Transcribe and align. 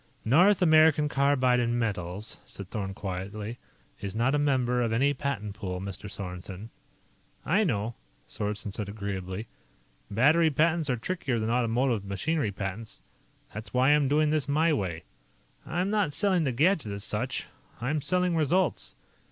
"North 0.25 0.63
American 0.63 1.07
Carbide 1.07 1.59
& 1.69 1.69
Metals," 1.69 2.39
said 2.43 2.71
Thorn 2.71 2.95
quietly, 2.95 3.59
"is 3.99 4.15
not 4.15 4.33
a 4.33 4.39
member 4.39 4.81
of 4.81 4.91
any 4.91 5.13
patent 5.13 5.53
pool, 5.53 5.79
Mr. 5.79 6.09
Sorensen." 6.09 6.71
"I 7.45 7.63
know," 7.63 7.93
Sorensen 8.27 8.71
said 8.71 8.89
agreeably. 8.89 9.45
"Battery 10.09 10.49
patents 10.49 10.89
are 10.89 10.97
trickier 10.97 11.37
than 11.37 11.51
automotive 11.51 12.03
machinery 12.03 12.51
patents. 12.51 13.03
That's 13.53 13.75
why 13.75 13.91
I'm 13.91 14.07
doing 14.07 14.31
this 14.31 14.47
my 14.47 14.73
way. 14.73 15.03
I'm 15.67 15.91
not 15.91 16.13
selling 16.13 16.45
the 16.45 16.51
gadget 16.51 16.91
as 16.91 17.03
such. 17.03 17.45
I'm 17.79 18.01
selling 18.01 18.35
results. 18.35 18.95